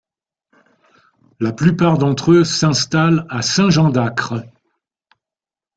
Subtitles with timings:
[1.39, 4.41] La plupart d’entre eux s'installent à Saint-Jean-d'Acre.